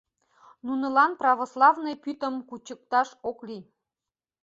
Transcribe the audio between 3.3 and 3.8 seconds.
лий.